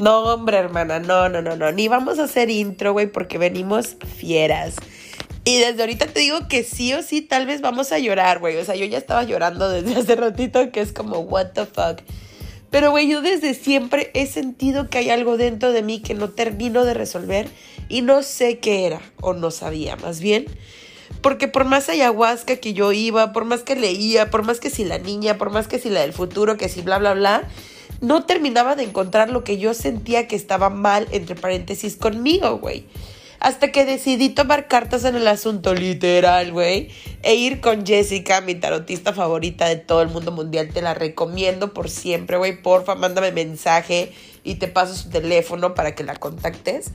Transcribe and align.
No, 0.00 0.20
hombre, 0.22 0.56
hermana, 0.56 0.98
no, 0.98 1.28
no, 1.28 1.42
no, 1.42 1.56
no. 1.56 1.72
Ni 1.72 1.86
vamos 1.86 2.18
a 2.18 2.24
hacer 2.24 2.48
intro, 2.48 2.92
güey, 2.92 3.06
porque 3.06 3.36
venimos 3.36 3.96
fieras. 4.16 4.76
Y 5.44 5.58
desde 5.58 5.82
ahorita 5.82 6.06
te 6.06 6.20
digo 6.20 6.48
que 6.48 6.64
sí 6.64 6.94
o 6.94 7.02
sí, 7.02 7.20
tal 7.20 7.44
vez 7.44 7.60
vamos 7.60 7.92
a 7.92 7.98
llorar, 7.98 8.38
güey. 8.38 8.56
O 8.56 8.64
sea, 8.64 8.76
yo 8.76 8.86
ya 8.86 8.96
estaba 8.96 9.24
llorando 9.24 9.68
desde 9.68 9.94
hace 10.00 10.16
ratito, 10.16 10.72
que 10.72 10.80
es 10.80 10.94
como, 10.94 11.18
what 11.20 11.48
the 11.52 11.66
fuck. 11.66 12.00
Pero, 12.70 12.92
güey, 12.92 13.08
yo 13.08 13.20
desde 13.20 13.52
siempre 13.52 14.10
he 14.14 14.26
sentido 14.26 14.88
que 14.88 14.98
hay 14.98 15.10
algo 15.10 15.36
dentro 15.36 15.70
de 15.72 15.82
mí 15.82 16.00
que 16.00 16.14
no 16.14 16.30
termino 16.30 16.84
de 16.84 16.94
resolver 16.94 17.48
y 17.90 18.00
no 18.00 18.22
sé 18.22 18.58
qué 18.58 18.86
era, 18.86 19.00
o 19.20 19.34
no 19.34 19.50
sabía, 19.50 19.96
más 19.96 20.20
bien. 20.20 20.46
Porque 21.20 21.46
por 21.46 21.66
más 21.66 21.90
ayahuasca 21.90 22.56
que 22.56 22.72
yo 22.72 22.92
iba, 22.92 23.32
por 23.32 23.44
más 23.44 23.64
que 23.64 23.76
leía, 23.76 24.30
por 24.30 24.44
más 24.44 24.60
que 24.60 24.70
si 24.70 24.84
la 24.84 24.98
niña, 24.98 25.36
por 25.36 25.50
más 25.50 25.66
que 25.68 25.78
si 25.78 25.90
la 25.90 26.00
del 26.00 26.14
futuro, 26.14 26.56
que 26.56 26.70
si 26.70 26.80
bla, 26.80 26.98
bla, 26.98 27.12
bla, 27.12 27.48
no 28.00 28.24
terminaba 28.24 28.76
de 28.76 28.84
encontrar 28.84 29.30
lo 29.30 29.44
que 29.44 29.58
yo 29.58 29.74
sentía 29.74 30.26
que 30.26 30.36
estaba 30.36 30.70
mal, 30.70 31.06
entre 31.10 31.34
paréntesis, 31.34 31.96
conmigo, 31.96 32.58
güey. 32.58 32.86
Hasta 33.40 33.72
que 33.72 33.86
decidí 33.86 34.28
tomar 34.28 34.68
cartas 34.68 35.04
en 35.04 35.16
el 35.16 35.26
asunto 35.26 35.74
literal, 35.74 36.52
güey. 36.52 36.90
E 37.22 37.34
ir 37.34 37.60
con 37.60 37.86
Jessica, 37.86 38.42
mi 38.42 38.54
tarotista 38.54 39.14
favorita 39.14 39.66
de 39.66 39.76
todo 39.76 40.02
el 40.02 40.08
mundo 40.08 40.30
mundial. 40.30 40.68
Te 40.72 40.82
la 40.82 40.92
recomiendo 40.92 41.72
por 41.72 41.88
siempre, 41.88 42.36
güey. 42.36 42.60
Porfa, 42.60 42.96
mándame 42.96 43.32
mensaje 43.32 44.12
y 44.44 44.56
te 44.56 44.68
paso 44.68 44.94
su 44.94 45.08
teléfono 45.08 45.74
para 45.74 45.94
que 45.94 46.04
la 46.04 46.16
contactes. 46.16 46.90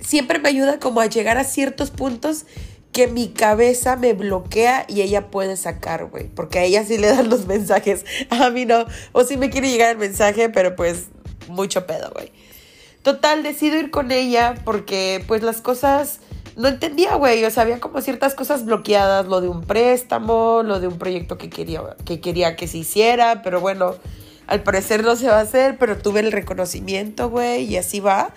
Siempre 0.00 0.38
me 0.38 0.50
ayuda 0.50 0.78
como 0.78 1.00
a 1.00 1.06
llegar 1.06 1.38
a 1.38 1.44
ciertos 1.44 1.90
puntos 1.90 2.44
que 2.92 3.08
mi 3.08 3.28
cabeza 3.28 3.96
me 3.96 4.14
bloquea 4.14 4.86
y 4.88 5.02
ella 5.02 5.30
puede 5.30 5.56
sacar, 5.56 6.06
güey. 6.06 6.28
Porque 6.28 6.58
a 6.58 6.64
ella 6.64 6.84
sí 6.84 6.98
le 6.98 7.08
dan 7.08 7.28
los 7.28 7.46
mensajes. 7.46 8.04
A 8.30 8.50
mí 8.50 8.64
no. 8.64 8.86
O 9.12 9.24
sí 9.24 9.36
me 9.36 9.50
quiere 9.50 9.70
llegar 9.70 9.90
el 9.90 9.98
mensaje, 9.98 10.48
pero 10.48 10.76
pues 10.76 11.08
mucho 11.48 11.86
pedo, 11.86 12.10
güey. 12.14 12.32
Total, 13.02 13.42
decido 13.42 13.76
ir 13.76 13.90
con 13.90 14.10
ella 14.10 14.56
porque 14.64 15.22
pues 15.28 15.42
las 15.42 15.60
cosas 15.60 16.20
no 16.56 16.68
entendía, 16.68 17.14
güey. 17.14 17.44
O 17.44 17.50
sea, 17.50 17.62
había 17.62 17.78
como 17.78 18.00
ciertas 18.00 18.34
cosas 18.34 18.64
bloqueadas, 18.64 19.26
lo 19.26 19.40
de 19.40 19.48
un 19.48 19.62
préstamo, 19.62 20.62
lo 20.64 20.80
de 20.80 20.88
un 20.88 20.98
proyecto 20.98 21.38
que 21.38 21.48
quería 21.48 21.82
que, 22.04 22.20
quería 22.20 22.56
que 22.56 22.66
se 22.66 22.78
hiciera, 22.78 23.42
pero 23.42 23.60
bueno, 23.60 23.94
al 24.46 24.62
parecer 24.62 25.04
no 25.04 25.16
se 25.16 25.28
va 25.28 25.38
a 25.38 25.42
hacer, 25.42 25.76
pero 25.78 25.98
tuve 25.98 26.20
el 26.20 26.32
reconocimiento, 26.32 27.30
güey, 27.30 27.64
y 27.64 27.76
así 27.76 28.00
va. 28.00 28.32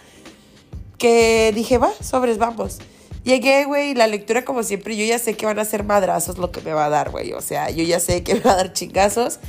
Que 0.98 1.52
dije, 1.56 1.78
va, 1.78 1.92
sobres, 2.02 2.38
vamos. 2.38 2.80
Llegué, 3.30 3.66
güey, 3.66 3.94
la 3.94 4.08
lectura, 4.08 4.44
como 4.44 4.64
siempre, 4.64 4.98
yo 4.98 5.06
ya 5.06 5.20
sé 5.20 5.36
que 5.36 5.46
van 5.46 5.60
a 5.60 5.64
ser 5.64 5.84
madrazos 5.84 6.40
lo 6.40 6.52
que 6.52 6.62
me 6.62 6.74
va 6.74 6.86
a 6.86 6.90
dar, 6.90 7.12
güey. 7.12 7.34
O 7.34 7.42
sea, 7.42 7.70
yo 7.70 7.84
ya 7.84 8.00
sé 8.00 8.24
que 8.24 8.34
me 8.34 8.40
va 8.40 8.54
a 8.54 8.56
dar 8.56 8.74
chingazos. 8.74 9.40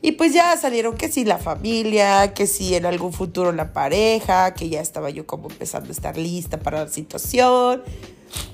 Y 0.00 0.12
pues 0.12 0.32
ya 0.32 0.56
salieron 0.56 0.96
que 0.96 1.08
si 1.12 1.26
la 1.26 1.36
familia, 1.36 2.32
que 2.32 2.46
si 2.46 2.74
en 2.74 2.86
algún 2.86 3.12
futuro 3.12 3.52
la 3.52 3.74
pareja, 3.74 4.54
que 4.54 4.70
ya 4.70 4.80
estaba 4.80 5.10
yo 5.10 5.26
como 5.26 5.50
empezando 5.50 5.90
a 5.90 5.92
estar 5.92 6.16
lista 6.16 6.58
para 6.58 6.84
la 6.84 6.88
situación, 6.88 7.82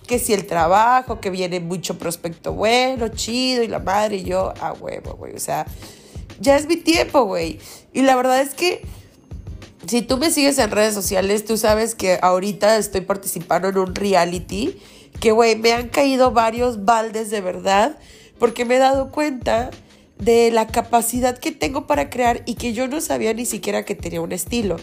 que 0.08 0.18
si 0.18 0.32
el 0.32 0.48
trabajo, 0.48 1.20
que 1.20 1.30
viene 1.30 1.60
mucho 1.60 1.96
prospecto 1.96 2.52
bueno, 2.52 3.06
chido, 3.06 3.62
y 3.62 3.68
la 3.68 3.78
madre 3.78 4.16
y 4.16 4.24
yo, 4.24 4.52
a 4.60 4.72
huevo, 4.72 5.14
güey. 5.14 5.32
O 5.36 5.40
sea, 5.40 5.64
ya 6.40 6.56
es 6.56 6.66
mi 6.66 6.74
tiempo, 6.74 7.22
güey. 7.22 7.60
Y 7.92 8.02
la 8.02 8.16
verdad 8.16 8.40
es 8.40 8.52
que 8.54 8.82
si 9.86 10.02
tú 10.02 10.16
me 10.16 10.30
sigues 10.30 10.58
en 10.58 10.70
redes 10.70 10.94
sociales, 10.94 11.44
tú 11.44 11.56
sabes 11.56 11.94
que 11.94 12.18
ahorita 12.22 12.76
estoy 12.76 13.02
participando 13.02 13.68
en 13.68 13.78
un 13.78 13.94
reality, 13.94 14.78
que, 15.20 15.32
güey, 15.32 15.56
me 15.56 15.72
han 15.72 15.88
caído 15.88 16.30
varios 16.30 16.84
baldes 16.84 17.30
de 17.30 17.40
verdad, 17.40 17.98
porque 18.38 18.64
me 18.64 18.76
he 18.76 18.78
dado 18.78 19.10
cuenta 19.10 19.70
de 20.18 20.50
la 20.50 20.68
capacidad 20.68 21.36
que 21.36 21.52
tengo 21.52 21.86
para 21.86 22.10
crear 22.10 22.42
y 22.46 22.54
que 22.54 22.72
yo 22.72 22.86
no 22.86 23.00
sabía 23.00 23.34
ni 23.34 23.44
siquiera 23.44 23.84
que 23.84 23.94
tenía 23.94 24.20
un 24.20 24.32
estilo. 24.32 24.76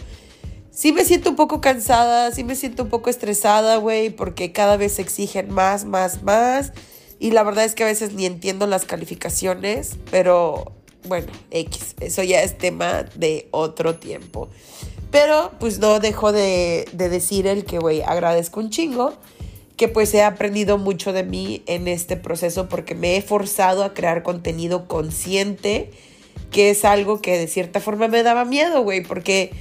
Sí 0.70 0.92
me 0.92 1.04
siento 1.04 1.30
un 1.30 1.36
poco 1.36 1.60
cansada, 1.60 2.30
sí 2.30 2.44
me 2.44 2.54
siento 2.54 2.84
un 2.84 2.90
poco 2.90 3.10
estresada, 3.10 3.76
güey, 3.76 4.10
porque 4.10 4.52
cada 4.52 4.76
vez 4.76 4.94
se 4.94 5.02
exigen 5.02 5.52
más, 5.52 5.84
más, 5.84 6.22
más. 6.22 6.72
Y 7.18 7.32
la 7.32 7.42
verdad 7.42 7.64
es 7.64 7.74
que 7.74 7.82
a 7.82 7.86
veces 7.86 8.12
ni 8.12 8.24
entiendo 8.24 8.66
las 8.66 8.84
calificaciones, 8.84 9.96
pero 10.10 10.72
bueno, 11.06 11.26
X, 11.50 11.96
eso 12.00 12.22
ya 12.22 12.42
es 12.42 12.56
tema 12.56 13.04
de 13.14 13.48
otro 13.50 13.96
tiempo. 13.96 14.48
Pero 15.10 15.52
pues 15.58 15.78
no 15.78 15.98
dejo 16.00 16.32
de, 16.32 16.86
de 16.92 17.08
decir 17.08 17.46
el 17.46 17.64
que, 17.64 17.78
güey, 17.78 18.02
agradezco 18.02 18.60
un 18.60 18.70
chingo 18.70 19.14
que 19.80 19.88
pues 19.88 20.12
he 20.12 20.22
aprendido 20.22 20.76
mucho 20.76 21.14
de 21.14 21.22
mí 21.22 21.62
en 21.64 21.88
este 21.88 22.18
proceso 22.18 22.68
porque 22.68 22.94
me 22.94 23.16
he 23.16 23.22
forzado 23.22 23.82
a 23.82 23.94
crear 23.94 24.22
contenido 24.22 24.86
consciente, 24.86 25.90
que 26.50 26.68
es 26.68 26.84
algo 26.84 27.22
que 27.22 27.38
de 27.38 27.48
cierta 27.48 27.80
forma 27.80 28.06
me 28.06 28.22
daba 28.22 28.44
miedo, 28.44 28.82
güey, 28.82 29.02
porque 29.02 29.52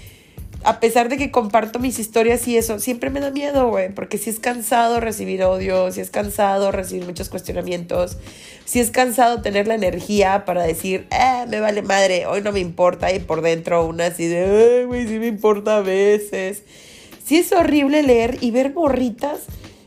a 0.64 0.80
pesar 0.80 1.10
de 1.10 1.18
que 1.18 1.32
comparto 1.32 1.80
mis 1.80 2.00
historias 2.00 2.48
y 2.48 2.58
eso, 2.58 2.80
siempre 2.80 3.10
me 3.10 3.20
da 3.20 3.32
miedo, 3.32 3.70
güey, 3.70 3.94
porque 3.94 4.18
si 4.18 4.30
es 4.30 4.40
cansado 4.40 5.00
recibir 5.00 5.44
odio, 5.44 5.92
si 5.92 6.02
es 6.02 6.10
cansado 6.10 6.72
recibir 6.72 7.06
muchos 7.06 7.30
cuestionamientos, 7.30 8.18
si 8.66 8.80
es 8.80 8.92
cansado 8.92 9.42
tener 9.42 9.68
la 9.68 9.76
energía 9.76 10.44
para 10.46 10.64
decir, 10.64 11.08
eh, 11.12 11.46
me 11.48 11.60
vale 11.60 11.82
madre, 11.82 12.26
hoy 12.26 12.42
no 12.42 12.52
me 12.52 12.60
importa, 12.60 13.14
y 13.14 13.20
por 13.20 13.42
dentro 13.42 13.86
una 13.86 14.08
así 14.08 14.28
de, 14.28 14.86
güey, 14.86 15.08
sí 15.08 15.18
me 15.18 15.28
importa 15.28 15.78
a 15.78 15.82
veces. 15.82 16.64
Sí 17.24 17.38
es 17.38 17.52
horrible 17.52 18.04
leer 18.04 18.38
y 18.42 18.52
ver 18.52 18.74
morritas 18.74 19.42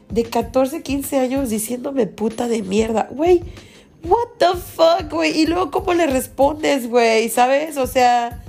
de 0.08 0.24
14, 0.24 0.82
15 0.82 1.18
años 1.18 1.50
diciéndome 1.50 2.06
puta 2.06 2.46
de 2.46 2.62
mierda. 2.62 3.08
Güey, 3.10 3.42
what 4.04 4.28
the 4.38 4.58
fuck, 4.58 5.10
güey. 5.10 5.40
Y 5.40 5.46
luego, 5.46 5.70
¿cómo 5.70 5.94
le 5.94 6.06
respondes, 6.06 6.88
güey? 6.88 7.28
¿Sabes? 7.28 7.76
O 7.78 7.86
sea, 7.86 8.41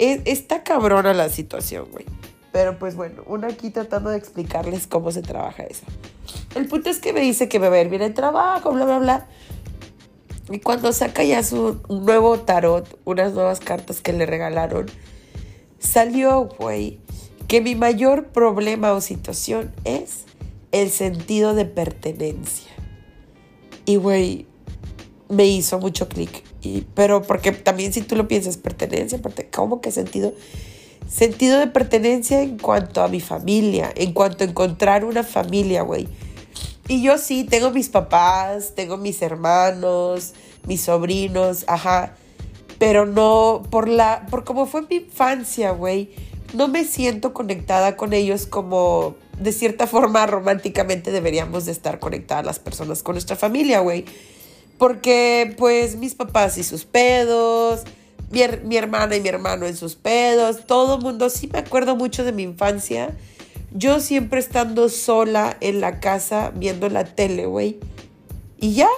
está 0.00 0.62
cabrona 0.62 1.14
la 1.14 1.28
situación, 1.28 1.88
güey. 1.92 2.06
Pero 2.52 2.78
pues 2.78 2.96
bueno, 2.96 3.22
uno 3.26 3.46
aquí 3.46 3.70
tratando 3.70 4.10
de 4.10 4.16
explicarles 4.16 4.86
cómo 4.86 5.12
se 5.12 5.22
trabaja 5.22 5.62
eso. 5.62 5.84
El 6.54 6.66
punto 6.66 6.90
es 6.90 6.98
que 6.98 7.12
me 7.12 7.20
dice 7.20 7.48
que 7.48 7.60
me 7.60 7.68
va 7.68 7.76
a 7.76 7.80
ir 7.80 7.88
bien 7.88 8.02
el 8.02 8.14
trabajo, 8.14 8.72
bla, 8.72 8.84
bla, 8.84 8.98
bla. 8.98 9.26
Y 10.50 10.58
cuando 10.58 10.92
saca 10.92 11.22
ya 11.22 11.44
su 11.44 11.80
nuevo 11.88 12.40
tarot, 12.40 12.98
unas 13.04 13.34
nuevas 13.34 13.60
cartas 13.60 14.00
que 14.00 14.12
le 14.12 14.26
regalaron, 14.26 14.86
salió, 15.78 16.48
güey, 16.58 16.98
que 17.46 17.60
mi 17.60 17.76
mayor 17.76 18.28
problema 18.28 18.92
o 18.92 19.00
situación 19.00 19.72
es 19.84 20.24
el 20.72 20.90
sentido 20.90 21.54
de 21.54 21.66
pertenencia. 21.66 22.70
Y, 23.84 23.96
güey, 23.96 24.46
me 25.28 25.46
hizo 25.46 25.78
mucho 25.78 26.08
clic. 26.08 26.49
Pero 26.94 27.22
porque 27.22 27.52
también 27.52 27.92
si 27.92 28.02
tú 28.02 28.16
lo 28.16 28.28
piensas, 28.28 28.56
pertenencia, 28.56 29.20
¿cómo 29.52 29.80
que 29.80 29.90
sentido? 29.90 30.34
Sentido 31.08 31.58
de 31.58 31.66
pertenencia 31.66 32.42
en 32.42 32.58
cuanto 32.58 33.02
a 33.02 33.08
mi 33.08 33.20
familia, 33.20 33.90
en 33.96 34.12
cuanto 34.12 34.44
a 34.44 34.46
encontrar 34.46 35.04
una 35.04 35.22
familia, 35.24 35.82
güey. 35.82 36.08
Y 36.88 37.02
yo 37.02 37.18
sí, 37.18 37.44
tengo 37.44 37.70
mis 37.70 37.88
papás, 37.88 38.74
tengo 38.74 38.96
mis 38.96 39.22
hermanos, 39.22 40.34
mis 40.66 40.82
sobrinos, 40.82 41.64
ajá. 41.66 42.14
Pero 42.78 43.06
no, 43.06 43.62
por 43.70 43.88
la, 43.88 44.26
por 44.30 44.44
cómo 44.44 44.66
fue 44.66 44.82
mi 44.82 44.96
infancia, 44.96 45.70
güey, 45.70 46.10
no 46.54 46.68
me 46.68 46.84
siento 46.84 47.32
conectada 47.32 47.96
con 47.96 48.12
ellos 48.12 48.46
como 48.46 49.14
de 49.38 49.52
cierta 49.52 49.86
forma 49.86 50.26
románticamente 50.26 51.10
deberíamos 51.10 51.64
de 51.66 51.72
estar 51.72 51.98
conectadas 51.98 52.44
las 52.44 52.58
personas 52.58 53.02
con 53.02 53.14
nuestra 53.14 53.36
familia, 53.36 53.80
güey. 53.80 54.04
Porque 54.80 55.54
pues 55.58 55.96
mis 55.96 56.14
papás 56.14 56.56
y 56.56 56.62
sus 56.62 56.86
pedos, 56.86 57.82
mi, 58.30 58.76
hermana 58.78 59.14
y 59.14 59.20
mi 59.20 59.28
hermano 59.28 59.66
en 59.66 59.76
sus 59.76 59.94
pedos, 59.94 60.64
todo 60.64 60.94
el 60.94 61.02
mundo, 61.02 61.28
sí 61.28 61.50
me 61.52 61.58
acuerdo 61.58 61.96
mucho 61.96 62.24
de 62.24 62.32
mi 62.32 62.44
infancia. 62.44 63.14
Yo 63.72 64.00
siempre 64.00 64.40
estando 64.40 64.88
sola 64.88 65.58
en 65.60 65.82
la 65.82 66.00
casa 66.00 66.50
viendo 66.54 66.88
la 66.88 67.04
tele, 67.04 67.44
güey. 67.44 67.78
Y 68.58 68.72
ya. 68.72 68.88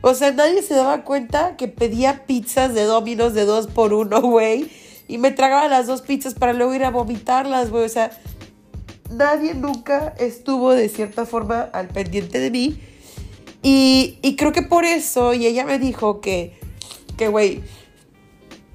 O 0.00 0.14
sea, 0.14 0.32
nadie 0.32 0.62
se 0.62 0.72
daba 0.76 1.04
cuenta 1.04 1.58
que 1.58 1.68
pedía 1.68 2.24
pizzas 2.24 2.72
de 2.72 2.84
Dominos 2.84 3.34
de 3.34 3.44
dos 3.44 3.66
por 3.66 3.92
uno, 3.92 4.22
güey. 4.22 4.70
Y 5.08 5.18
me 5.18 5.30
tragaba 5.30 5.68
las 5.68 5.86
dos 5.86 6.00
pizzas 6.00 6.32
para 6.32 6.54
luego 6.54 6.72
ir 6.72 6.84
a 6.84 6.90
vomitarlas, 6.90 7.68
güey. 7.68 7.84
O 7.84 7.90
sea, 7.90 8.12
nadie 9.10 9.52
nunca 9.52 10.14
estuvo 10.18 10.72
de 10.72 10.88
cierta 10.88 11.26
forma 11.26 11.60
al 11.60 11.88
pendiente 11.88 12.38
de 12.38 12.50
mí. 12.50 12.80
Y, 13.62 14.34
creo 14.36 14.52
que 14.52 14.62
por 14.62 14.84
eso, 14.84 15.34
y 15.34 15.46
ella 15.46 15.64
me 15.64 15.78
dijo 15.78 16.20
que, 16.20 16.58
que, 17.16 17.28
güey, 17.28 17.62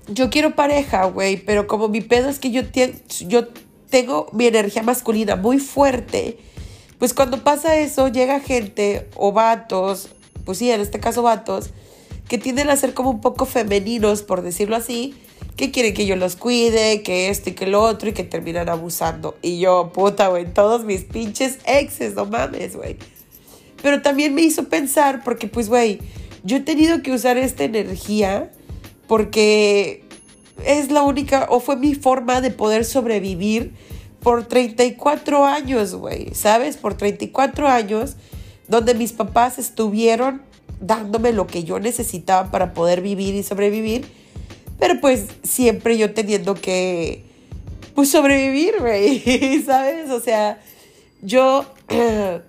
yo 0.07 0.29
quiero 0.29 0.55
pareja, 0.55 1.05
güey, 1.05 1.37
pero 1.37 1.67
como 1.67 1.89
mi 1.89 1.99
pedo 1.99 2.29
es 2.29 2.39
que 2.39 2.51
yo, 2.51 2.61
yo 3.27 3.47
tengo 3.89 4.27
mi 4.31 4.45
energía 4.47 4.83
masculina 4.83 5.35
muy 5.35 5.59
fuerte, 5.59 6.37
pues 6.99 7.13
cuando 7.13 7.43
pasa 7.43 7.77
eso, 7.77 8.07
llega 8.07 8.39
gente 8.39 9.09
o 9.15 9.33
vatos, 9.33 10.09
pues 10.45 10.59
sí, 10.59 10.71
en 10.71 10.79
este 10.79 11.01
caso 11.01 11.21
vatos, 11.21 11.71
que 12.29 12.37
tienden 12.37 12.69
a 12.69 12.77
ser 12.77 12.93
como 12.93 13.09
un 13.09 13.19
poco 13.19 13.45
femeninos, 13.45 14.21
por 14.21 14.41
decirlo 14.41 14.77
así, 14.77 15.13
que 15.57 15.71
quieren 15.71 15.93
que 15.93 16.05
yo 16.05 16.15
los 16.15 16.37
cuide, 16.37 17.03
que 17.03 17.29
esto 17.29 17.49
y 17.49 17.53
que 17.53 17.67
lo 17.67 17.81
otro, 17.81 18.09
y 18.09 18.13
que 18.13 18.23
terminan 18.23 18.69
abusando. 18.69 19.35
Y 19.41 19.59
yo, 19.59 19.91
puta, 19.93 20.27
güey, 20.29 20.45
todos 20.45 20.85
mis 20.85 21.03
pinches 21.03 21.57
exes, 21.65 22.15
no 22.15 22.25
mames, 22.25 22.75
güey. 22.75 22.97
Pero 23.81 24.01
también 24.01 24.33
me 24.33 24.41
hizo 24.41 24.69
pensar, 24.69 25.23
porque 25.23 25.47
pues, 25.47 25.69
güey, 25.69 25.99
yo 26.43 26.57
he 26.57 26.61
tenido 26.61 27.01
que 27.01 27.11
usar 27.11 27.37
esta 27.37 27.63
energía 27.63 28.51
porque 29.07 30.03
es 30.65 30.91
la 30.91 31.03
única, 31.03 31.47
o 31.49 31.59
fue 31.59 31.75
mi 31.75 31.95
forma 31.95 32.41
de 32.41 32.51
poder 32.51 32.85
sobrevivir 32.85 33.73
por 34.21 34.45
34 34.45 35.45
años, 35.45 35.95
güey, 35.95 36.33
¿sabes? 36.33 36.77
Por 36.77 36.95
34 36.95 37.67
años, 37.67 38.15
donde 38.67 38.93
mis 38.93 39.13
papás 39.13 39.59
estuvieron 39.59 40.41
dándome 40.81 41.31
lo 41.31 41.47
que 41.47 41.63
yo 41.63 41.79
necesitaba 41.79 42.51
para 42.51 42.73
poder 42.73 43.01
vivir 43.01 43.35
y 43.35 43.43
sobrevivir, 43.43 44.05
pero 44.79 44.99
pues 44.99 45.25
siempre 45.43 45.97
yo 45.97 46.13
teniendo 46.13 46.55
que, 46.55 47.23
pues 47.95 48.11
sobrevivir, 48.11 48.75
güey, 48.79 49.61
¿sabes? 49.65 50.09
O 50.09 50.19
sea, 50.19 50.59
yo 51.21 51.65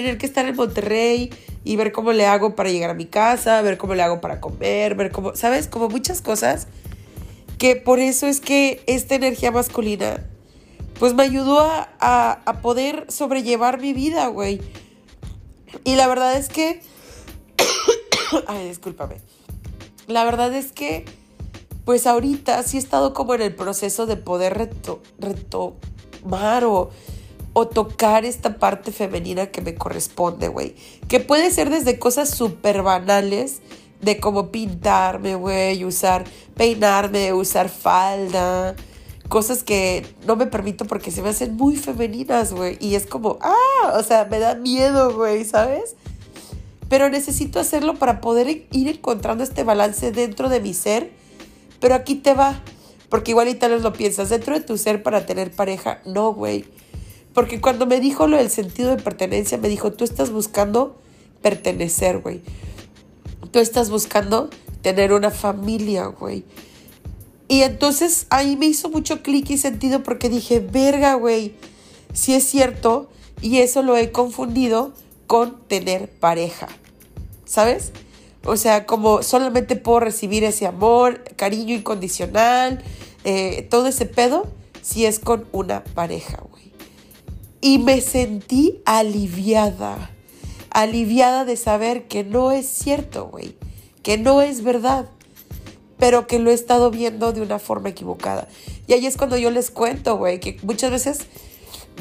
tener 0.00 0.18
que 0.18 0.26
estar 0.26 0.46
en 0.46 0.56
Monterrey 0.56 1.30
y 1.64 1.76
ver 1.76 1.92
cómo 1.92 2.12
le 2.12 2.26
hago 2.26 2.54
para 2.54 2.70
llegar 2.70 2.90
a 2.90 2.94
mi 2.94 3.06
casa, 3.06 3.60
ver 3.62 3.78
cómo 3.78 3.94
le 3.94 4.02
hago 4.02 4.20
para 4.20 4.40
comer, 4.40 4.94
ver 4.94 5.10
cómo, 5.10 5.36
¿sabes? 5.36 5.68
Como 5.68 5.88
muchas 5.88 6.22
cosas 6.22 6.66
que 7.58 7.76
por 7.76 7.98
eso 7.98 8.26
es 8.26 8.40
que 8.40 8.82
esta 8.86 9.16
energía 9.16 9.50
masculina 9.50 10.24
pues 10.98 11.14
me 11.14 11.22
ayudó 11.22 11.60
a, 11.60 11.88
a, 12.44 12.60
poder 12.60 13.06
sobrellevar 13.08 13.80
mi 13.80 13.92
vida, 13.92 14.26
güey. 14.28 14.60
Y 15.84 15.94
la 15.94 16.08
verdad 16.08 16.36
es 16.36 16.48
que... 16.48 16.80
Ay, 18.48 18.68
discúlpame. 18.68 19.16
La 20.08 20.24
verdad 20.24 20.52
es 20.54 20.72
que, 20.72 21.04
pues 21.84 22.06
ahorita 22.06 22.62
sí 22.64 22.78
he 22.78 22.80
estado 22.80 23.14
como 23.14 23.34
en 23.34 23.42
el 23.42 23.54
proceso 23.54 24.06
de 24.06 24.16
poder 24.16 24.58
reto, 24.58 25.00
retomar 25.20 26.64
o 26.64 26.90
o 27.58 27.66
tocar 27.66 28.24
esta 28.24 28.56
parte 28.60 28.92
femenina 28.92 29.48
que 29.48 29.60
me 29.62 29.74
corresponde, 29.74 30.46
güey. 30.46 30.76
Que 31.08 31.18
puede 31.18 31.50
ser 31.50 31.70
desde 31.70 31.98
cosas 31.98 32.30
súper 32.30 32.82
banales, 32.82 33.62
de 34.00 34.20
como 34.20 34.52
pintarme, 34.52 35.34
güey, 35.34 35.84
usar, 35.84 36.22
peinarme, 36.54 37.32
usar 37.32 37.68
falda, 37.68 38.76
cosas 39.28 39.64
que 39.64 40.06
no 40.24 40.36
me 40.36 40.46
permito 40.46 40.84
porque 40.84 41.10
se 41.10 41.20
me 41.20 41.30
hacen 41.30 41.56
muy 41.56 41.74
femeninas, 41.74 42.52
güey. 42.52 42.78
Y 42.80 42.94
es 42.94 43.06
como, 43.06 43.40
ah, 43.42 43.94
o 43.94 44.04
sea, 44.04 44.26
me 44.26 44.38
da 44.38 44.54
miedo, 44.54 45.16
güey, 45.16 45.44
¿sabes? 45.44 45.96
Pero 46.88 47.10
necesito 47.10 47.58
hacerlo 47.58 47.96
para 47.96 48.20
poder 48.20 48.68
ir 48.70 48.86
encontrando 48.86 49.42
este 49.42 49.64
balance 49.64 50.12
dentro 50.12 50.48
de 50.48 50.60
mi 50.60 50.74
ser. 50.74 51.10
Pero 51.80 51.96
aquí 51.96 52.14
te 52.14 52.34
va, 52.34 52.62
porque 53.08 53.32
igual 53.32 53.48
y 53.48 53.54
tal 53.54 53.72
vez 53.72 53.82
lo 53.82 53.92
piensas, 53.92 54.28
dentro 54.28 54.54
de 54.54 54.60
tu 54.60 54.78
ser 54.78 55.02
para 55.02 55.26
tener 55.26 55.50
pareja, 55.50 56.02
no, 56.04 56.32
güey 56.32 56.64
porque 57.38 57.60
cuando 57.60 57.86
me 57.86 58.00
dijo 58.00 58.26
lo 58.26 58.36
del 58.36 58.50
sentido 58.50 58.90
de 58.90 59.00
pertenencia, 59.00 59.58
me 59.58 59.68
dijo, 59.68 59.92
tú 59.92 60.02
estás 60.02 60.32
buscando 60.32 60.96
pertenecer, 61.40 62.18
güey. 62.18 62.40
Tú 63.52 63.60
estás 63.60 63.90
buscando 63.90 64.50
tener 64.82 65.12
una 65.12 65.30
familia, 65.30 66.06
güey. 66.06 66.42
Y 67.46 67.62
entonces 67.62 68.26
ahí 68.30 68.56
me 68.56 68.66
hizo 68.66 68.88
mucho 68.88 69.22
clic 69.22 69.50
y 69.50 69.56
sentido 69.56 70.02
porque 70.02 70.28
dije, 70.28 70.58
verga, 70.58 71.14
güey, 71.14 71.54
si 72.12 72.34
es 72.34 72.42
cierto. 72.42 73.08
Y 73.40 73.58
eso 73.58 73.84
lo 73.84 73.96
he 73.96 74.10
confundido 74.10 74.92
con 75.28 75.60
tener 75.68 76.10
pareja. 76.10 76.66
¿Sabes? 77.44 77.92
O 78.44 78.56
sea, 78.56 78.84
como 78.84 79.22
solamente 79.22 79.76
puedo 79.76 80.00
recibir 80.00 80.42
ese 80.42 80.66
amor, 80.66 81.22
cariño 81.36 81.76
incondicional, 81.76 82.82
eh, 83.22 83.64
todo 83.70 83.86
ese 83.86 84.06
pedo, 84.06 84.48
si 84.82 85.06
es 85.06 85.20
con 85.20 85.46
una 85.52 85.84
pareja, 85.84 86.42
güey. 86.50 86.67
Y 87.60 87.78
me 87.78 88.00
sentí 88.00 88.80
aliviada, 88.84 90.10
aliviada 90.70 91.44
de 91.44 91.56
saber 91.56 92.06
que 92.06 92.24
no 92.24 92.52
es 92.52 92.66
cierto, 92.66 93.26
güey, 93.26 93.56
que 94.02 94.18
no 94.18 94.40
es 94.42 94.62
verdad, 94.62 95.10
pero 95.98 96.26
que 96.26 96.38
lo 96.38 96.50
he 96.50 96.54
estado 96.54 96.90
viendo 96.90 97.32
de 97.32 97.40
una 97.40 97.58
forma 97.58 97.88
equivocada. 97.88 98.48
Y 98.86 98.92
ahí 98.92 99.06
es 99.06 99.16
cuando 99.16 99.36
yo 99.36 99.50
les 99.50 99.70
cuento, 99.70 100.16
güey, 100.16 100.40
que 100.40 100.56
muchas 100.62 100.90
veces 100.90 101.26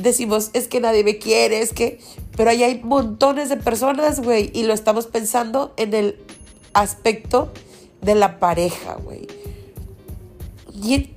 decimos, 0.02 0.52
es 0.54 0.68
que 0.68 0.80
nadie 0.80 1.04
me 1.04 1.18
quiere, 1.18 1.62
es 1.62 1.74
que, 1.74 2.00
pero 2.36 2.52
ahí 2.52 2.64
hay 2.64 2.82
montones 2.84 3.50
de 3.50 3.58
personas, 3.58 4.22
güey, 4.22 4.52
y 4.54 4.64
lo 4.64 4.74
estamos 4.74 5.08
pensando 5.08 5.74
en 5.78 5.94
el 5.94 6.20
aspecto 6.74 7.52
de 8.02 8.16
la 8.16 8.40
pareja, 8.40 8.96
güey. 8.96 9.28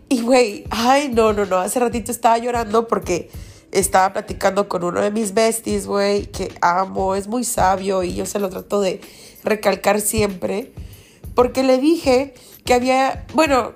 Y, 0.08 0.22
güey, 0.22 0.64
ay, 0.70 1.10
no, 1.12 1.32
no, 1.32 1.44
no, 1.44 1.58
hace 1.58 1.78
ratito 1.78 2.10
estaba 2.10 2.38
llorando 2.38 2.88
porque 2.88 3.30
estaba 3.72 4.12
platicando 4.12 4.68
con 4.68 4.84
uno 4.84 5.00
de 5.00 5.10
mis 5.10 5.34
besties, 5.34 5.86
güey, 5.86 6.26
que 6.26 6.52
amo, 6.60 7.14
es 7.14 7.28
muy 7.28 7.44
sabio 7.44 8.02
y 8.02 8.14
yo 8.14 8.26
se 8.26 8.38
lo 8.38 8.48
trato 8.50 8.80
de 8.80 9.00
recalcar 9.44 10.00
siempre, 10.00 10.72
porque 11.34 11.62
le 11.62 11.78
dije 11.78 12.34
que 12.64 12.74
había, 12.74 13.26
bueno, 13.34 13.74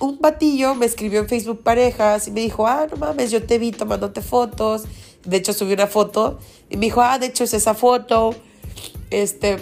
un 0.00 0.18
batillo 0.20 0.74
me 0.74 0.86
escribió 0.86 1.20
en 1.20 1.28
Facebook 1.28 1.62
Parejas 1.62 2.28
y 2.28 2.30
me 2.30 2.40
dijo, 2.40 2.66
ah, 2.66 2.86
no 2.90 2.96
mames, 2.96 3.30
yo 3.30 3.44
te 3.44 3.58
vi 3.58 3.72
tomándote 3.72 4.22
fotos. 4.22 4.84
De 5.24 5.36
hecho, 5.36 5.52
subí 5.52 5.72
una 5.72 5.86
foto 5.86 6.38
y 6.70 6.76
me 6.76 6.86
dijo, 6.86 7.02
ah, 7.02 7.18
de 7.18 7.26
hecho 7.26 7.44
es 7.44 7.54
esa 7.54 7.74
foto. 7.74 8.34
Este, 9.10 9.56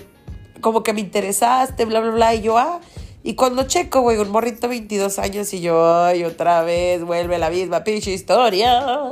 como 0.60 0.82
que 0.82 0.92
me 0.92 1.00
interesaste, 1.00 1.84
bla, 1.86 2.00
bla, 2.00 2.10
bla. 2.10 2.34
Y 2.34 2.42
yo, 2.42 2.58
ah, 2.58 2.80
y 3.26 3.34
cuando 3.34 3.64
checo, 3.64 4.02
güey, 4.02 4.18
un 4.18 4.30
morrito 4.30 4.68
22 4.68 5.18
años 5.18 5.52
y 5.52 5.60
yo, 5.60 6.04
ay, 6.04 6.22
otra 6.22 6.62
vez 6.62 7.02
vuelve 7.02 7.38
la 7.38 7.50
misma 7.50 7.82
pinche 7.82 8.12
historia. 8.12 9.10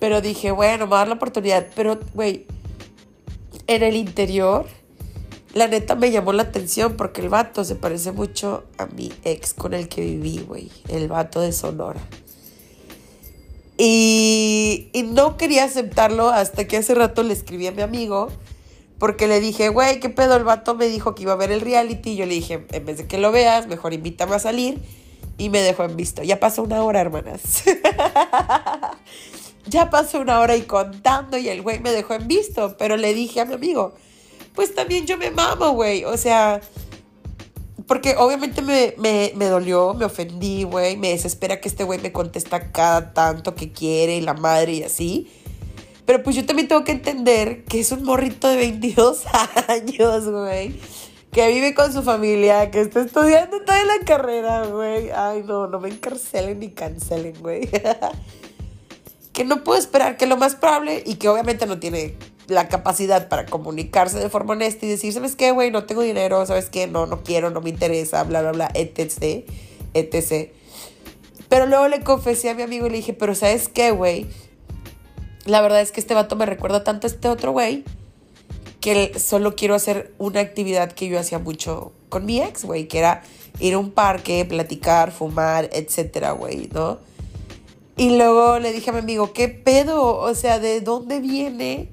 Pero 0.00 0.20
dije, 0.20 0.50
bueno, 0.50 0.86
me 0.86 0.90
va 0.90 0.96
a 0.96 1.00
dar 1.02 1.08
la 1.10 1.14
oportunidad. 1.14 1.64
Pero, 1.76 2.00
güey, 2.12 2.44
en 3.68 3.84
el 3.84 3.94
interior, 3.94 4.66
la 5.54 5.68
neta 5.68 5.94
me 5.94 6.10
llamó 6.10 6.32
la 6.32 6.42
atención 6.42 6.96
porque 6.96 7.20
el 7.20 7.28
vato 7.28 7.62
se 7.62 7.76
parece 7.76 8.10
mucho 8.10 8.64
a 8.78 8.86
mi 8.86 9.12
ex 9.22 9.54
con 9.54 9.74
el 9.74 9.86
que 9.86 10.00
viví, 10.00 10.38
güey. 10.38 10.68
El 10.88 11.06
vato 11.06 11.40
de 11.40 11.52
Sonora. 11.52 12.00
Y, 13.78 14.88
y 14.92 15.04
no 15.04 15.36
quería 15.36 15.62
aceptarlo 15.62 16.30
hasta 16.30 16.66
que 16.66 16.78
hace 16.78 16.96
rato 16.96 17.22
le 17.22 17.32
escribí 17.32 17.68
a 17.68 17.70
mi 17.70 17.82
amigo. 17.82 18.26
Porque 18.98 19.26
le 19.26 19.40
dije, 19.40 19.68
güey, 19.68 20.00
¿qué 20.00 20.08
pedo? 20.08 20.36
El 20.36 20.44
vato 20.44 20.74
me 20.74 20.88
dijo 20.88 21.14
que 21.14 21.24
iba 21.24 21.32
a 21.32 21.36
ver 21.36 21.50
el 21.50 21.60
reality. 21.60 22.16
Yo 22.16 22.24
le 22.24 22.34
dije, 22.34 22.66
en 22.70 22.86
vez 22.86 22.98
de 22.98 23.06
que 23.06 23.18
lo 23.18 23.30
veas, 23.30 23.66
mejor 23.66 23.92
invítame 23.92 24.34
a 24.34 24.38
salir. 24.38 24.80
Y 25.38 25.50
me 25.50 25.60
dejó 25.60 25.84
en 25.84 25.96
visto. 25.96 26.22
Ya 26.22 26.40
pasó 26.40 26.62
una 26.62 26.82
hora, 26.82 27.00
hermanas. 27.00 27.64
Ya 29.68 29.90
pasó 29.90 30.20
una 30.20 30.38
hora 30.38 30.56
y 30.56 30.62
contando 30.62 31.36
y 31.36 31.48
el 31.48 31.60
güey 31.60 31.80
me 31.80 31.90
dejó 31.90 32.14
en 32.14 32.28
visto, 32.28 32.76
pero 32.78 32.96
le 32.96 33.14
dije 33.14 33.40
a 33.40 33.44
mi 33.44 33.54
amigo, 33.54 33.94
pues 34.54 34.72
también 34.74 35.06
yo 35.06 35.18
me 35.18 35.32
mamo, 35.32 35.72
güey. 35.72 36.04
O 36.04 36.16
sea, 36.16 36.60
porque 37.88 38.14
obviamente 38.16 38.62
me, 38.62 38.94
me 38.96 39.46
dolió, 39.46 39.92
me 39.94 40.04
ofendí, 40.04 40.62
güey. 40.62 40.96
Me 40.96 41.08
desespera 41.08 41.60
que 41.60 41.68
este 41.68 41.82
güey 41.82 42.00
me 42.00 42.12
contesta 42.12 42.70
cada 42.70 43.12
tanto 43.12 43.56
que 43.56 43.72
quiere 43.72 44.16
y 44.16 44.20
la 44.20 44.34
madre 44.34 44.74
y 44.74 44.82
así. 44.84 45.28
Pero 46.06 46.22
pues 46.22 46.36
yo 46.36 46.46
también 46.46 46.68
tengo 46.68 46.84
que 46.84 46.92
entender 46.92 47.64
que 47.64 47.80
es 47.80 47.90
un 47.90 48.04
morrito 48.04 48.48
de 48.48 48.56
22 48.56 49.24
años, 49.68 50.28
güey. 50.28 50.80
Que 51.32 51.48
vive 51.48 51.74
con 51.74 51.92
su 51.92 52.02
familia, 52.02 52.70
que 52.70 52.80
está 52.80 53.00
estudiando 53.00 53.60
toda 53.62 53.84
la 53.84 54.04
carrera, 54.06 54.64
güey. 54.66 55.10
Ay, 55.10 55.42
no, 55.44 55.66
no 55.66 55.80
me 55.80 55.88
encarcelen 55.88 56.60
ni 56.60 56.70
cancelen, 56.70 57.34
güey. 57.40 57.68
que 59.32 59.44
no 59.44 59.64
puedo 59.64 59.78
esperar, 59.78 60.16
que 60.16 60.26
lo 60.26 60.38
más 60.38 60.54
probable 60.54 61.02
y 61.04 61.16
que 61.16 61.28
obviamente 61.28 61.66
no 61.66 61.78
tiene 61.78 62.14
la 62.46 62.68
capacidad 62.68 63.28
para 63.28 63.44
comunicarse 63.44 64.18
de 64.18 64.30
forma 64.30 64.52
honesta 64.52 64.86
y 64.86 64.88
decir, 64.88 65.12
¿sabes 65.12 65.36
qué, 65.36 65.50
güey? 65.50 65.70
No 65.70 65.84
tengo 65.84 66.02
dinero, 66.02 66.46
¿sabes 66.46 66.70
qué? 66.70 66.86
No, 66.86 67.06
no 67.06 67.22
quiero, 67.22 67.50
no 67.50 67.60
me 67.60 67.68
interesa, 67.70 68.22
bla, 68.24 68.40
bla, 68.40 68.52
bla, 68.52 68.70
etc, 68.72 69.44
etc. 69.92 70.52
Pero 71.48 71.66
luego 71.66 71.88
le 71.88 72.00
confesé 72.00 72.48
a 72.48 72.54
mi 72.54 72.62
amigo 72.62 72.86
y 72.86 72.90
le 72.90 72.96
dije, 72.96 73.12
pero 73.12 73.34
¿sabes 73.34 73.68
qué, 73.68 73.90
güey? 73.90 74.26
La 75.46 75.60
verdad 75.60 75.80
es 75.80 75.92
que 75.92 76.00
este 76.00 76.12
vato 76.12 76.34
me 76.36 76.44
recuerda 76.44 76.84
tanto 76.84 77.06
a 77.06 77.10
este 77.10 77.28
otro 77.28 77.52
güey 77.52 77.84
que 78.80 79.18
solo 79.18 79.56
quiero 79.56 79.74
hacer 79.74 80.12
una 80.18 80.40
actividad 80.40 80.92
que 80.92 81.08
yo 81.08 81.18
hacía 81.18 81.38
mucho 81.38 81.92
con 82.08 82.26
mi 82.26 82.40
ex, 82.40 82.64
güey, 82.64 82.86
que 82.88 82.98
era 82.98 83.22
ir 83.58 83.74
a 83.74 83.78
un 83.78 83.90
parque, 83.90 84.44
platicar, 84.44 85.12
fumar, 85.12 85.70
etcétera, 85.72 86.32
güey, 86.32 86.68
¿no? 86.72 86.98
Y 87.96 88.16
luego 88.16 88.58
le 88.58 88.72
dije 88.72 88.90
a 88.90 88.92
mi 88.92 88.98
amigo, 88.98 89.32
¿qué 89.32 89.48
pedo? 89.48 90.18
O 90.18 90.34
sea, 90.34 90.58
¿de 90.58 90.80
dónde 90.80 91.20
viene 91.20 91.88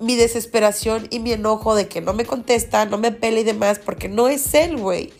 mi 0.00 0.16
desesperación 0.16 1.06
y 1.10 1.18
mi 1.18 1.32
enojo 1.32 1.74
de 1.74 1.86
que 1.86 2.00
no 2.00 2.14
me 2.14 2.24
contesta, 2.24 2.86
no 2.86 2.96
me 2.96 3.12
pele 3.12 3.40
y 3.40 3.44
demás? 3.44 3.78
Porque 3.78 4.08
no 4.08 4.28
es 4.28 4.54
él, 4.54 4.78
güey. 4.78 5.12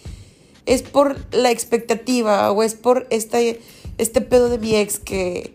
Es 0.64 0.82
por 0.82 1.16
la 1.34 1.50
expectativa 1.50 2.50
o 2.52 2.62
es 2.62 2.75
por 2.75 3.06
este, 3.11 3.61
este 3.99 4.20
pedo 4.20 4.49
de 4.49 4.58
mi 4.58 4.76
ex 4.76 4.99
que, 4.99 5.54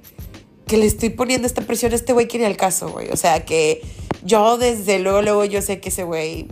que 0.68 0.78
le 0.78 0.86
estoy 0.86 1.10
poniendo 1.10 1.48
esta 1.48 1.62
presión 1.62 1.94
a 1.94 1.96
este 1.96 2.14
güey 2.14 2.28
que 2.28 2.38
ni 2.38 2.46
al 2.46 2.58
caso, 2.58 2.90
güey. 2.90 3.10
O 3.10 3.18
sea, 3.18 3.46
que 3.46 3.82
yo 4.24 4.58
desde 4.58 5.00
luego, 5.00 5.22
luego 5.22 5.46
yo 5.46 5.62
sé 5.62 5.80
que 5.80 5.90
ese 5.90 6.04
güey, 6.04 6.48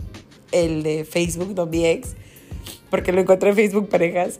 el 0.52 0.82
de 0.82 1.04
Facebook, 1.04 1.54
no 1.54 1.66
mi 1.66 1.84
ex, 1.84 2.10
porque 2.90 3.12
lo 3.12 3.20
encontré 3.20 3.50
en 3.50 3.56
Facebook 3.56 3.88
parejas, 3.88 4.38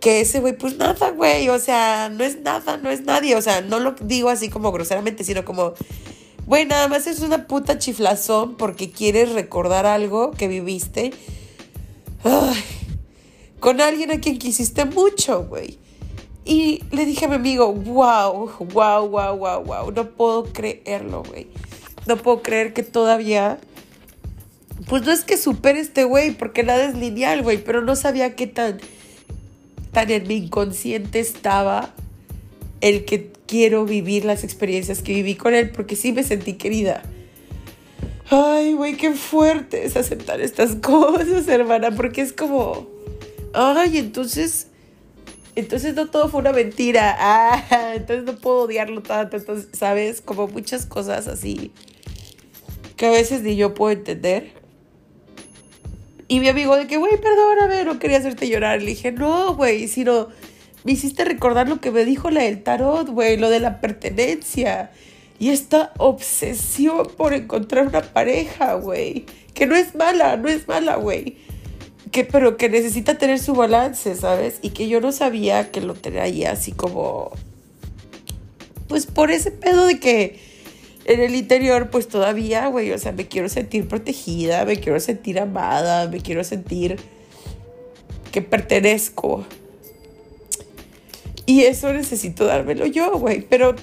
que 0.00 0.20
ese 0.20 0.40
güey, 0.40 0.56
pues 0.56 0.76
nada, 0.76 1.10
güey, 1.10 1.48
o 1.48 1.58
sea, 1.58 2.08
no 2.08 2.24
es 2.24 2.40
nada, 2.40 2.76
no 2.76 2.90
es 2.90 3.02
nadie, 3.02 3.36
o 3.36 3.42
sea, 3.42 3.60
no 3.60 3.80
lo 3.80 3.92
digo 4.00 4.30
así 4.30 4.48
como 4.48 4.72
groseramente, 4.72 5.24
sino 5.24 5.44
como, 5.44 5.74
güey, 6.46 6.64
nada 6.64 6.88
más 6.88 7.06
es 7.06 7.20
una 7.20 7.46
puta 7.46 7.78
chiflazón 7.78 8.56
porque 8.56 8.90
quieres 8.90 9.32
recordar 9.32 9.84
algo 9.84 10.30
que 10.30 10.48
viviste. 10.48 11.12
con 13.60 13.80
alguien 13.80 14.10
a 14.10 14.20
quien 14.20 14.38
quisiste 14.38 14.84
mucho, 14.84 15.44
güey. 15.44 15.78
Y 16.44 16.82
le 16.90 17.04
dije 17.04 17.26
a 17.26 17.28
mi 17.28 17.34
amigo, 17.34 17.72
wow, 17.72 18.50
wow, 18.72 19.08
wow, 19.08 19.36
wow, 19.36 19.62
wow, 19.62 19.92
no 19.92 20.10
puedo 20.10 20.44
creerlo, 20.44 21.22
güey. 21.22 21.48
No 22.06 22.16
puedo 22.16 22.42
creer 22.42 22.72
que 22.72 22.82
todavía, 22.82 23.58
pues 24.88 25.04
no 25.04 25.12
es 25.12 25.24
que 25.24 25.36
supere 25.36 25.80
este 25.80 26.04
güey, 26.04 26.32
porque 26.32 26.62
nada 26.62 26.84
es 26.84 26.96
lineal, 26.96 27.42
güey, 27.42 27.58
pero 27.58 27.82
no 27.82 27.94
sabía 27.94 28.34
qué 28.36 28.46
tan, 28.46 28.78
tan 29.92 30.10
en 30.10 30.26
mi 30.26 30.36
inconsciente 30.36 31.20
estaba 31.20 31.92
el 32.80 33.04
que 33.04 33.30
quiero 33.46 33.84
vivir 33.84 34.24
las 34.24 34.42
experiencias 34.44 35.02
que 35.02 35.12
viví 35.12 35.34
con 35.34 35.54
él, 35.54 35.70
porque 35.70 35.96
sí 35.96 36.12
me 36.12 36.22
sentí 36.22 36.54
querida. 36.54 37.02
Ay, 38.30 38.74
güey, 38.74 38.96
qué 38.96 39.12
fuerte 39.12 39.84
es 39.84 39.96
aceptar 39.96 40.40
estas 40.40 40.76
cosas, 40.82 41.48
hermana, 41.48 41.90
porque 41.90 42.22
es 42.22 42.32
como, 42.32 42.88
ay, 43.52 43.98
entonces, 43.98 44.68
entonces 45.56 45.94
no 45.94 46.08
todo 46.08 46.28
fue 46.28 46.40
una 46.40 46.52
mentira, 46.52 47.16
ah, 47.20 47.94
entonces 47.94 48.24
no 48.24 48.36
puedo 48.36 48.62
odiarlo 48.62 49.02
tanto, 49.02 49.36
entonces, 49.36 49.68
¿sabes? 49.72 50.20
Como 50.20 50.48
muchas 50.48 50.86
cosas 50.86 51.26
así 51.28 51.72
que 53.00 53.06
a 53.06 53.10
veces 53.12 53.40
ni 53.40 53.56
yo 53.56 53.72
puedo 53.72 53.92
entender. 53.92 54.52
Y 56.28 56.38
mi 56.38 56.48
amigo 56.50 56.76
de 56.76 56.86
que, 56.86 56.98
güey, 56.98 57.18
perdóname, 57.18 57.82
no 57.84 57.98
quería 57.98 58.18
hacerte 58.18 58.46
llorar. 58.46 58.82
Le 58.82 58.90
dije, 58.90 59.10
no, 59.10 59.54
güey, 59.54 59.88
sino 59.88 60.28
me 60.84 60.92
hiciste 60.92 61.24
recordar 61.24 61.66
lo 61.66 61.80
que 61.80 61.90
me 61.92 62.04
dijo 62.04 62.28
la 62.28 62.42
del 62.42 62.62
tarot, 62.62 63.08
güey, 63.08 63.38
lo 63.38 63.48
de 63.48 63.58
la 63.58 63.80
pertenencia. 63.80 64.90
Y 65.38 65.48
esta 65.48 65.94
obsesión 65.96 67.08
por 67.16 67.32
encontrar 67.32 67.86
una 67.86 68.02
pareja, 68.02 68.74
güey. 68.74 69.24
Que 69.54 69.66
no 69.66 69.76
es 69.76 69.94
mala, 69.94 70.36
no 70.36 70.50
es 70.50 70.68
mala, 70.68 70.96
güey. 70.96 71.38
Que, 72.10 72.24
pero 72.24 72.56
que 72.56 72.68
necesita 72.68 73.18
tener 73.18 73.38
su 73.38 73.54
balance, 73.54 74.14
¿sabes? 74.16 74.58
Y 74.62 74.70
que 74.70 74.88
yo 74.88 75.00
no 75.00 75.12
sabía 75.12 75.70
que 75.70 75.80
lo 75.80 75.94
ahí 76.20 76.44
así 76.44 76.72
como... 76.72 77.30
Pues 78.88 79.06
por 79.06 79.30
ese 79.30 79.52
pedo 79.52 79.86
de 79.86 80.00
que 80.00 80.40
en 81.04 81.20
el 81.20 81.36
interior, 81.36 81.90
pues 81.90 82.08
todavía, 82.08 82.66
güey, 82.66 82.90
o 82.90 82.98
sea, 82.98 83.12
me 83.12 83.28
quiero 83.28 83.48
sentir 83.48 83.86
protegida, 83.86 84.64
me 84.64 84.80
quiero 84.80 84.98
sentir 84.98 85.38
amada, 85.38 86.08
me 86.08 86.20
quiero 86.20 86.42
sentir 86.42 86.96
que 88.32 88.42
pertenezco. 88.42 89.44
Y 91.46 91.62
eso 91.62 91.92
necesito 91.92 92.44
dármelo 92.44 92.86
yo, 92.86 93.16
güey. 93.18 93.42
Pero 93.42 93.76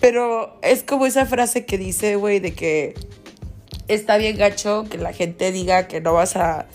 pero 0.00 0.58
es 0.62 0.82
como 0.82 1.06
esa 1.06 1.26
frase 1.26 1.66
que 1.66 1.76
dice, 1.76 2.16
güey, 2.16 2.40
de 2.40 2.54
que 2.54 2.94
está 3.86 4.16
bien 4.16 4.36
gacho 4.36 4.86
que 4.90 4.96
la 4.96 5.12
gente 5.12 5.52
diga 5.52 5.88
que 5.88 6.00
no 6.00 6.14
vas 6.14 6.36
a 6.36 6.66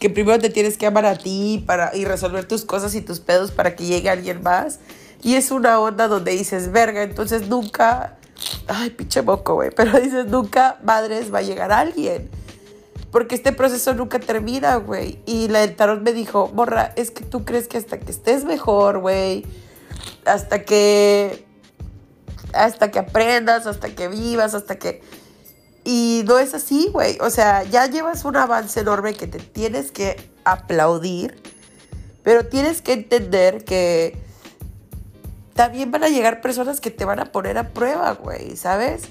que 0.00 0.10
primero 0.10 0.38
te 0.38 0.50
tienes 0.50 0.76
que 0.76 0.86
amar 0.86 1.06
a 1.06 1.16
ti 1.16 1.62
para 1.66 1.94
y 1.94 2.04
resolver 2.04 2.46
tus 2.46 2.64
cosas 2.64 2.94
y 2.94 3.00
tus 3.02 3.20
pedos 3.20 3.50
para 3.52 3.76
que 3.76 3.84
llegue 3.84 4.10
alguien 4.10 4.42
más. 4.42 4.80
Y 5.22 5.34
es 5.34 5.50
una 5.50 5.78
onda 5.78 6.08
donde 6.08 6.32
dices, 6.32 6.72
"Verga, 6.72 7.02
entonces 7.02 7.48
nunca 7.48 8.16
ay, 8.66 8.90
pinche 8.90 9.22
moco, 9.22 9.54
güey, 9.54 9.70
pero 9.70 9.92
dices, 10.00 10.26
"Nunca 10.26 10.78
madres 10.82 11.32
va 11.32 11.38
a 11.38 11.42
llegar 11.42 11.72
alguien." 11.72 12.30
Porque 13.12 13.34
este 13.34 13.52
proceso 13.52 13.92
nunca 13.94 14.20
termina, 14.20 14.76
güey. 14.76 15.18
Y 15.26 15.48
la 15.48 15.60
del 15.60 15.76
tarot 15.76 16.00
me 16.02 16.12
dijo, 16.12 16.50
"Morra, 16.54 16.92
es 16.96 17.10
que 17.10 17.24
tú 17.24 17.44
crees 17.44 17.68
que 17.68 17.76
hasta 17.76 17.98
que 17.98 18.10
estés 18.10 18.44
mejor, 18.44 18.98
güey, 19.00 19.44
hasta 20.24 20.62
que 20.64 21.46
hasta 22.52 22.90
que 22.90 22.98
aprendas, 22.98 23.66
hasta 23.66 23.90
que 23.90 24.08
vivas, 24.08 24.54
hasta 24.54 24.76
que... 24.76 25.02
Y 25.84 26.22
no 26.26 26.38
es 26.38 26.54
así, 26.54 26.88
güey. 26.92 27.18
O 27.20 27.30
sea, 27.30 27.64
ya 27.64 27.86
llevas 27.86 28.24
un 28.24 28.36
avance 28.36 28.80
enorme 28.80 29.14
que 29.14 29.26
te 29.26 29.38
tienes 29.38 29.90
que 29.90 30.16
aplaudir, 30.44 31.40
pero 32.22 32.46
tienes 32.46 32.82
que 32.82 32.92
entender 32.92 33.64
que 33.64 34.16
también 35.54 35.90
van 35.90 36.04
a 36.04 36.08
llegar 36.08 36.40
personas 36.40 36.80
que 36.80 36.90
te 36.90 37.04
van 37.04 37.20
a 37.20 37.26
poner 37.26 37.58
a 37.58 37.68
prueba, 37.68 38.12
güey, 38.12 38.56
¿sabes? 38.56 39.08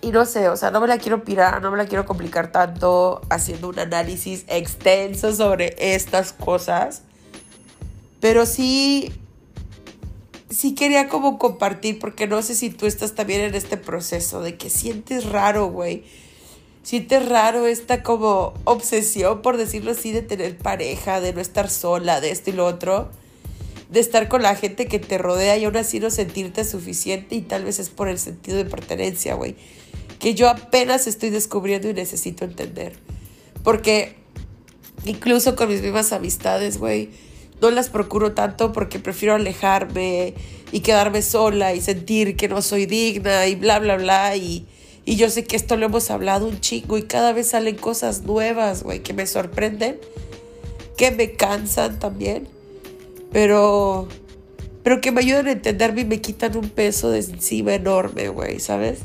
Y 0.00 0.10
no 0.10 0.26
sé, 0.26 0.50
o 0.50 0.56
sea, 0.56 0.70
no 0.70 0.82
me 0.82 0.86
la 0.86 0.98
quiero 0.98 1.24
pirar, 1.24 1.62
no 1.62 1.70
me 1.70 1.78
la 1.78 1.86
quiero 1.86 2.04
complicar 2.04 2.52
tanto 2.52 3.22
haciendo 3.30 3.68
un 3.70 3.78
análisis 3.78 4.44
extenso 4.48 5.34
sobre 5.34 5.74
estas 5.78 6.34
cosas. 6.34 7.02
Pero 8.20 8.44
sí 8.44 9.12
sí 10.54 10.74
quería 10.74 11.08
como 11.08 11.38
compartir, 11.38 11.98
porque 11.98 12.26
no 12.26 12.42
sé 12.42 12.54
si 12.54 12.70
tú 12.70 12.86
estás 12.86 13.14
también 13.14 13.40
en 13.40 13.54
este 13.54 13.76
proceso 13.76 14.40
de 14.40 14.56
que 14.56 14.70
sientes 14.70 15.24
raro, 15.26 15.68
güey. 15.68 16.04
Sientes 16.82 17.28
raro 17.28 17.66
esta 17.66 18.02
como 18.02 18.54
obsesión, 18.64 19.42
por 19.42 19.56
decirlo 19.56 19.92
así, 19.92 20.12
de 20.12 20.22
tener 20.22 20.56
pareja, 20.56 21.20
de 21.20 21.32
no 21.32 21.40
estar 21.40 21.70
sola, 21.70 22.20
de 22.20 22.30
esto 22.30 22.50
y 22.50 22.52
lo 22.52 22.66
otro. 22.66 23.10
De 23.90 24.00
estar 24.00 24.28
con 24.28 24.42
la 24.42 24.54
gente 24.54 24.86
que 24.86 24.98
te 24.98 25.18
rodea 25.18 25.56
y 25.56 25.64
aún 25.64 25.76
así 25.76 25.98
no 25.98 26.10
sentirte 26.10 26.64
suficiente 26.64 27.34
y 27.34 27.42
tal 27.42 27.64
vez 27.64 27.78
es 27.78 27.90
por 27.90 28.08
el 28.08 28.18
sentido 28.18 28.56
de 28.56 28.64
pertenencia, 28.64 29.34
güey. 29.34 29.56
Que 30.18 30.34
yo 30.34 30.48
apenas 30.48 31.06
estoy 31.06 31.30
descubriendo 31.30 31.88
y 31.88 31.94
necesito 31.94 32.44
entender. 32.44 32.98
Porque 33.62 34.16
incluso 35.04 35.56
con 35.56 35.68
mis 35.68 35.82
mismas 35.82 36.12
amistades, 36.12 36.78
güey 36.78 37.10
no 37.60 37.70
las 37.70 37.88
procuro 37.88 38.32
tanto 38.32 38.72
porque 38.72 38.98
prefiero 38.98 39.34
alejarme 39.34 40.34
y 40.72 40.80
quedarme 40.80 41.22
sola 41.22 41.74
y 41.74 41.80
sentir 41.80 42.36
que 42.36 42.48
no 42.48 42.62
soy 42.62 42.86
digna 42.86 43.46
y 43.46 43.54
bla, 43.54 43.78
bla, 43.78 43.96
bla. 43.96 44.36
Y, 44.36 44.66
y 45.04 45.16
yo 45.16 45.30
sé 45.30 45.44
que 45.44 45.56
esto 45.56 45.76
lo 45.76 45.86
hemos 45.86 46.10
hablado 46.10 46.46
un 46.46 46.60
chingo 46.60 46.98
y 46.98 47.02
cada 47.02 47.32
vez 47.32 47.48
salen 47.48 47.76
cosas 47.76 48.22
nuevas, 48.22 48.82
güey, 48.82 49.00
que 49.00 49.12
me 49.12 49.26
sorprenden, 49.26 49.98
que 50.96 51.10
me 51.10 51.32
cansan 51.32 51.98
también, 51.98 52.48
pero, 53.32 54.08
pero 54.82 55.00
que 55.00 55.12
me 55.12 55.20
ayudan 55.20 55.46
a 55.46 55.52
entenderme 55.52 56.02
y 56.02 56.06
me 56.06 56.20
quitan 56.20 56.56
un 56.56 56.70
peso 56.70 57.10
de 57.10 57.20
encima 57.20 57.74
enorme, 57.74 58.28
güey, 58.28 58.60
¿sabes? 58.60 59.00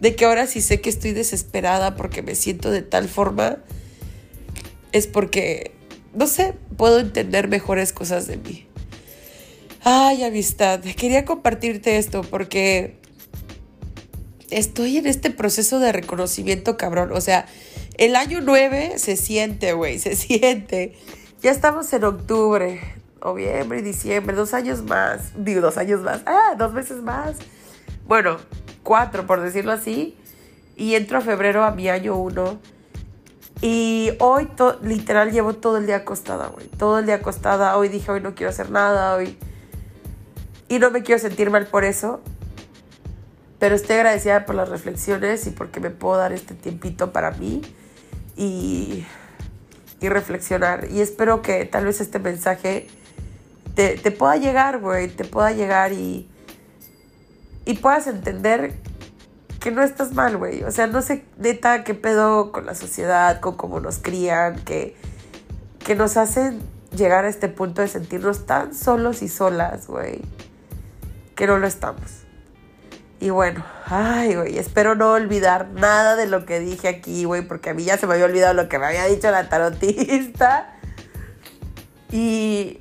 De 0.00 0.14
que 0.14 0.24
ahora 0.24 0.46
sí 0.46 0.60
sé 0.60 0.80
que 0.80 0.90
estoy 0.90 1.12
desesperada 1.12 1.96
porque 1.96 2.22
me 2.22 2.34
siento 2.34 2.70
de 2.70 2.82
tal 2.82 3.08
forma, 3.08 3.58
es 4.92 5.06
porque 5.06 5.72
no 6.14 6.26
sé, 6.26 6.54
puedo 6.76 6.98
entender 6.98 7.48
mejores 7.48 7.92
cosas 7.92 8.26
de 8.26 8.36
mí. 8.36 8.66
Ay, 9.84 10.24
amistad, 10.24 10.80
quería 10.80 11.24
compartirte 11.24 11.98
esto 11.98 12.22
porque 12.22 12.98
estoy 14.50 14.96
en 14.96 15.06
este 15.06 15.30
proceso 15.30 15.78
de 15.78 15.92
reconocimiento, 15.92 16.76
cabrón. 16.76 17.12
O 17.12 17.20
sea, 17.20 17.46
el 17.96 18.16
año 18.16 18.40
9 18.40 18.94
se 18.96 19.16
siente, 19.16 19.72
güey, 19.72 19.98
se 19.98 20.16
siente. 20.16 20.94
Ya 21.42 21.50
estamos 21.50 21.92
en 21.92 22.04
octubre, 22.04 22.80
noviembre, 23.22 23.82
diciembre, 23.82 24.34
dos 24.34 24.54
años 24.54 24.82
más. 24.82 25.32
Digo, 25.36 25.60
dos 25.60 25.76
años 25.76 26.00
más. 26.00 26.22
Ah, 26.26 26.54
dos 26.58 26.72
meses 26.72 27.02
más. 27.02 27.36
Bueno, 28.06 28.38
cuatro, 28.82 29.26
por 29.26 29.40
decirlo 29.40 29.72
así. 29.72 30.16
Y 30.76 30.94
entro 30.94 31.18
a 31.18 31.20
febrero 31.20 31.64
a 31.64 31.72
mi 31.72 31.88
año 31.88 32.16
1 32.16 32.77
y 33.60 34.12
hoy, 34.20 34.48
literal, 34.82 35.32
llevo 35.32 35.54
todo 35.54 35.78
el 35.78 35.86
día 35.86 35.96
acostada, 35.96 36.48
güey. 36.48 36.68
Todo 36.68 37.00
el 37.00 37.06
día 37.06 37.16
acostada. 37.16 37.76
Hoy 37.76 37.88
dije, 37.88 38.10
hoy 38.10 38.20
no 38.20 38.34
quiero 38.34 38.50
hacer 38.50 38.70
nada, 38.70 39.14
hoy. 39.16 39.36
Y 40.68 40.78
no 40.78 40.90
me 40.90 41.02
quiero 41.02 41.20
sentir 41.20 41.50
mal 41.50 41.66
por 41.66 41.84
eso. 41.84 42.20
Pero 43.58 43.74
estoy 43.74 43.96
agradecida 43.96 44.46
por 44.46 44.54
las 44.54 44.68
reflexiones 44.68 45.46
y 45.48 45.50
porque 45.50 45.80
me 45.80 45.90
puedo 45.90 46.18
dar 46.18 46.32
este 46.32 46.54
tiempito 46.54 47.12
para 47.12 47.32
mí 47.32 47.62
y, 48.36 49.04
y 50.00 50.08
reflexionar. 50.08 50.86
Y 50.88 51.00
espero 51.00 51.42
que 51.42 51.64
tal 51.64 51.84
vez 51.84 52.00
este 52.00 52.20
mensaje 52.20 52.86
te, 53.74 53.98
te 53.98 54.12
pueda 54.12 54.36
llegar, 54.36 54.78
güey. 54.78 55.08
Te 55.08 55.24
pueda 55.24 55.50
llegar 55.50 55.92
y, 55.92 56.28
y 57.64 57.74
puedas 57.74 58.06
entender 58.06 58.74
que 59.60 59.70
no 59.70 59.82
estás 59.82 60.12
mal, 60.12 60.36
güey. 60.36 60.62
O 60.64 60.70
sea, 60.70 60.86
no 60.86 61.02
sé 61.02 61.24
neta 61.38 61.84
qué 61.84 61.94
pedo 61.94 62.52
con 62.52 62.66
la 62.66 62.74
sociedad, 62.74 63.40
con 63.40 63.56
cómo 63.56 63.80
nos 63.80 63.98
crían, 63.98 64.60
que, 64.64 64.96
que 65.78 65.94
nos 65.94 66.16
hacen 66.16 66.60
llegar 66.96 67.24
a 67.24 67.28
este 67.28 67.48
punto 67.48 67.82
de 67.82 67.88
sentirnos 67.88 68.46
tan 68.46 68.74
solos 68.74 69.22
y 69.22 69.28
solas, 69.28 69.86
güey, 69.86 70.20
que 71.34 71.46
no 71.46 71.58
lo 71.58 71.66
estamos. 71.66 72.24
Y 73.20 73.30
bueno, 73.30 73.64
ay, 73.86 74.36
güey, 74.36 74.58
espero 74.58 74.94
no 74.94 75.12
olvidar 75.12 75.68
nada 75.72 76.14
de 76.14 76.26
lo 76.26 76.46
que 76.46 76.60
dije 76.60 76.86
aquí, 76.86 77.24
güey, 77.24 77.42
porque 77.42 77.70
a 77.70 77.74
mí 77.74 77.84
ya 77.84 77.98
se 77.98 78.06
me 78.06 78.14
había 78.14 78.26
olvidado 78.26 78.54
lo 78.54 78.68
que 78.68 78.78
me 78.78 78.86
había 78.86 79.04
dicho 79.06 79.30
la 79.30 79.48
tarotista. 79.48 80.74
Y 82.12 82.80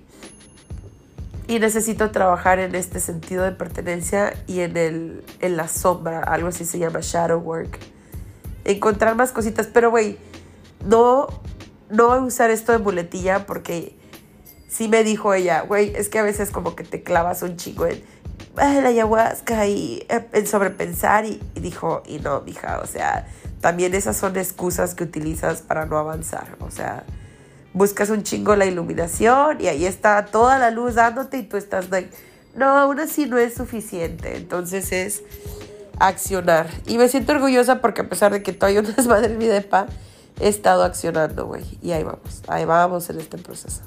y 1.47 1.59
necesito 1.59 2.11
trabajar 2.11 2.59
en 2.59 2.75
este 2.75 2.99
sentido 2.99 3.43
de 3.43 3.53
pertenencia 3.53 4.33
y 4.47 4.59
en, 4.59 4.75
el, 4.75 5.23
en 5.39 5.55
la 5.55 5.69
sombra, 5.69 6.19
algo 6.19 6.49
así 6.49 6.65
se 6.65 6.77
llama 6.77 6.99
shadow 7.01 7.39
work. 7.39 7.79
Encontrar 8.65 9.15
más 9.15 9.31
cositas, 9.31 9.67
pero 9.67 9.89
güey, 9.89 10.17
no, 10.85 11.27
no 11.89 12.25
usar 12.25 12.51
esto 12.51 12.73
de 12.73 12.79
muletilla 12.79 13.45
porque 13.45 13.97
sí 14.67 14.89
me 14.89 15.05
dijo 15.05 15.33
ella, 15.33 15.61
güey, 15.61 15.93
es 15.95 16.09
que 16.09 16.19
a 16.19 16.23
veces 16.23 16.51
como 16.51 16.75
que 16.75 16.83
te 16.83 17.01
clavas 17.01 17.41
un 17.43 17.55
chingo 17.55 17.87
en 17.87 18.03
la 18.57 18.89
ayahuasca 18.89 19.67
y 19.67 20.05
eh, 20.09 20.27
en 20.33 20.47
sobrepensar 20.47 21.25
y, 21.25 21.41
y 21.55 21.61
dijo, 21.61 22.03
y 22.05 22.19
no, 22.19 22.41
mija, 22.41 22.81
o 22.83 22.87
sea, 22.87 23.25
también 23.61 23.93
esas 23.93 24.17
son 24.17 24.35
excusas 24.35 24.95
que 24.95 25.05
utilizas 25.05 25.61
para 25.61 25.85
no 25.85 25.97
avanzar, 25.97 26.57
o 26.59 26.69
sea, 26.69 27.05
buscas 27.77 28.09
un 28.09 28.23
chingo 28.23 28.55
la 28.55 28.65
iluminación 28.65 29.61
y 29.61 29.67
ahí 29.67 29.85
está 29.85 30.25
toda 30.25 30.57
la 30.57 30.71
luz 30.71 30.95
dándote 30.95 31.37
y 31.37 31.43
tú 31.43 31.57
estás 31.57 31.89
like, 31.89 32.09
no, 32.55 32.65
aún 32.77 32.99
así 32.99 33.27
no 33.27 33.37
es 33.37 33.53
suficiente. 33.53 34.35
Entonces 34.35 34.91
es 34.91 35.23
accionar. 35.99 36.67
Y 36.87 36.97
me 36.97 37.07
siento 37.07 37.33
orgullosa 37.33 37.81
porque 37.81 38.01
a 38.01 38.09
pesar 38.09 38.33
de 38.33 38.41
que 38.41 38.51
todavía 38.51 38.81
no 38.81 38.89
es 38.97 39.07
madre 39.07 39.35
mi 39.35 39.45
depa, 39.45 39.87
he 40.39 40.47
estado 40.47 40.83
accionando, 40.83 41.45
güey. 41.45 41.63
Y 41.81 41.91
ahí 41.91 42.03
vamos, 42.03 42.41
ahí 42.47 42.65
vamos 42.65 43.09
en 43.09 43.19
este 43.19 43.37
proceso. 43.37 43.81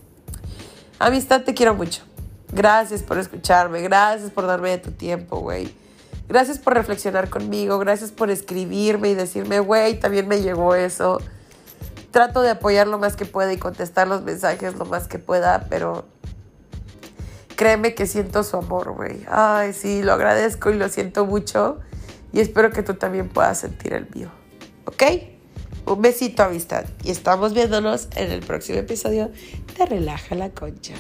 Amistad, 0.99 1.42
te 1.42 1.54
quiero 1.54 1.75
mucho. 1.75 2.02
Gracias 2.52 3.02
por 3.02 3.18
escucharme, 3.18 3.80
gracias 3.80 4.30
por 4.30 4.47
darme 4.47 4.70
de 4.70 4.78
tu 4.78 4.90
tiempo, 4.90 5.38
güey. 5.40 5.73
Gracias 6.28 6.59
por 6.59 6.75
reflexionar 6.75 7.28
conmigo, 7.28 7.78
gracias 7.78 8.12
por 8.12 8.30
escribirme 8.30 9.11
y 9.11 9.14
decirme, 9.14 9.59
güey, 9.59 9.99
también 9.99 10.28
me 10.28 10.42
llegó 10.42 10.76
eso. 10.76 11.20
Trato 12.11 12.43
de 12.43 12.50
apoyar 12.50 12.87
lo 12.87 12.99
más 12.99 13.17
que 13.17 13.25
pueda 13.25 13.52
y 13.52 13.57
contestar 13.57 14.09
los 14.09 14.23
mensajes 14.23 14.75
lo 14.75 14.85
más 14.85 15.07
que 15.07 15.19
pueda, 15.19 15.67
pero 15.69 16.05
créeme 17.57 17.95
que 17.95 18.07
siento 18.07 18.43
su 18.43 18.57
amor, 18.57 18.93
güey. 18.93 19.25
Ay, 19.29 19.73
sí, 19.73 20.02
lo 20.02 20.12
agradezco 20.12 20.71
y 20.71 20.75
lo 20.79 20.88
siento 20.88 21.26
mucho. 21.26 21.79
Y 22.33 22.40
espero 22.40 22.71
que 22.71 22.83
tú 22.83 22.95
también 22.95 23.29
puedas 23.29 23.59
sentir 23.59 23.93
el 23.93 24.09
mío. 24.14 24.31
¿Ok? 24.87 25.02
Un 25.87 26.02
besito, 26.02 26.43
amistad. 26.43 26.85
Y 27.05 27.11
estamos 27.11 27.52
viéndonos 27.52 28.09
en 28.17 28.31
el 28.31 28.40
próximo 28.40 28.79
episodio 28.79 29.31
de 29.76 29.87
Relaja 29.87 30.35
la 30.35 30.50
Concha. 30.50 30.95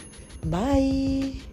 Bye. 0.44 1.49